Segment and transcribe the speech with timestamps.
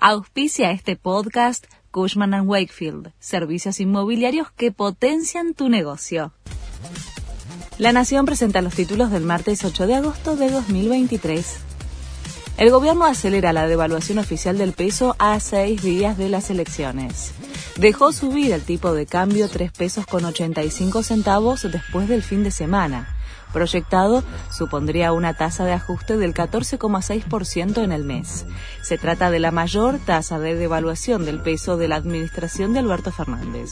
[0.00, 6.32] Auspicia este podcast Cushman⁇ Wakefield, servicios inmobiliarios que potencian tu negocio.
[7.78, 11.67] La Nación presenta los títulos del martes 8 de agosto de 2023.
[12.58, 17.32] El gobierno acelera la devaluación oficial del peso a seis días de las elecciones.
[17.76, 22.50] Dejó subir el tipo de cambio 3 pesos con 85 centavos después del fin de
[22.50, 23.16] semana.
[23.52, 28.44] Proyectado supondría una tasa de ajuste del 14,6% en el mes.
[28.82, 33.12] Se trata de la mayor tasa de devaluación del peso de la administración de Alberto
[33.12, 33.70] Fernández.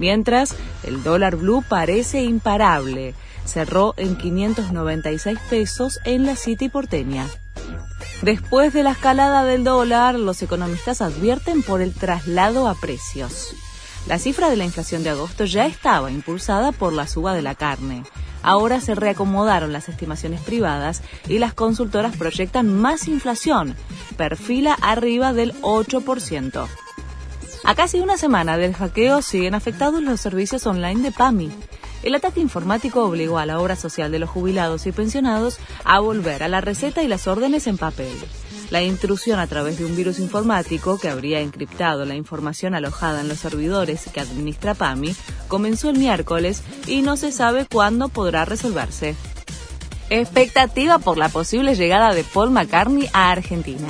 [0.00, 3.14] Mientras, el dólar blue parece imparable.
[3.44, 7.28] Cerró en 596 pesos en la City porteña.
[8.24, 13.54] Después de la escalada del dólar, los economistas advierten por el traslado a precios.
[14.06, 17.54] La cifra de la inflación de agosto ya estaba impulsada por la suba de la
[17.54, 18.02] carne.
[18.42, 23.76] Ahora se reacomodaron las estimaciones privadas y las consultoras proyectan más inflación,
[24.16, 26.66] perfila arriba del 8%.
[27.64, 31.50] A casi una semana del hackeo siguen afectados los servicios online de PAMI.
[32.04, 36.42] El ataque informático obligó a la obra social de los jubilados y pensionados a volver
[36.42, 38.12] a la receta y las órdenes en papel.
[38.68, 43.28] La intrusión a través de un virus informático que habría encriptado la información alojada en
[43.28, 45.16] los servidores que administra PAMI
[45.48, 49.14] comenzó el miércoles y no se sabe cuándo podrá resolverse.
[50.10, 53.88] Expectativa por la posible llegada de Paul McCartney a Argentina.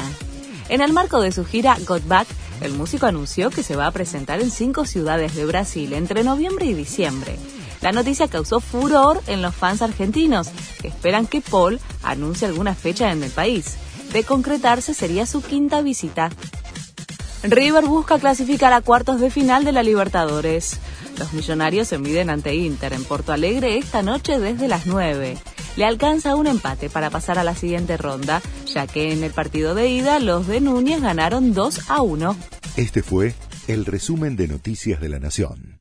[0.68, 2.28] En el marco de su gira Got Back,
[2.60, 6.66] el músico anunció que se va a presentar en cinco ciudades de Brasil entre noviembre
[6.66, 7.36] y diciembre.
[7.84, 10.48] La noticia causó furor en los fans argentinos,
[10.80, 13.74] que esperan que Paul anuncie alguna fecha en el país.
[14.10, 16.30] De concretarse sería su quinta visita.
[17.42, 20.78] River busca clasificar a cuartos de final de la Libertadores.
[21.18, 25.36] Los millonarios se miden ante Inter en Porto Alegre esta noche desde las 9.
[25.76, 29.74] Le alcanza un empate para pasar a la siguiente ronda, ya que en el partido
[29.74, 32.34] de ida los de Núñez ganaron 2 a 1.
[32.78, 33.34] Este fue
[33.68, 35.73] el resumen de Noticias de la Nación.